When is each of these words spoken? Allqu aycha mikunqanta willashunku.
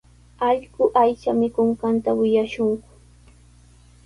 Allqu 0.47 0.83
aycha 1.01 1.31
mikunqanta 1.41 2.09
willashunku. 2.19 2.89